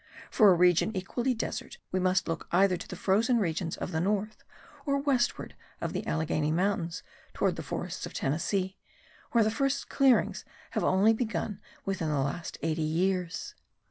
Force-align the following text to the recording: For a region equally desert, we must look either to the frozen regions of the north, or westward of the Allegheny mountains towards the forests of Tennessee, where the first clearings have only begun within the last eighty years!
For 0.31 0.49
a 0.49 0.55
region 0.55 0.97
equally 0.97 1.35
desert, 1.35 1.77
we 1.91 1.99
must 1.99 2.27
look 2.27 2.47
either 2.51 2.75
to 2.75 2.87
the 2.87 2.95
frozen 2.95 3.37
regions 3.37 3.77
of 3.77 3.91
the 3.91 3.99
north, 3.99 4.43
or 4.83 4.97
westward 4.97 5.53
of 5.79 5.93
the 5.93 6.07
Allegheny 6.07 6.51
mountains 6.51 7.03
towards 7.35 7.55
the 7.55 7.61
forests 7.61 8.07
of 8.07 8.13
Tennessee, 8.15 8.79
where 9.31 9.43
the 9.43 9.51
first 9.51 9.89
clearings 9.89 10.43
have 10.71 10.83
only 10.83 11.13
begun 11.13 11.61
within 11.85 12.09
the 12.09 12.17
last 12.17 12.57
eighty 12.63 12.81
years! 12.81 13.53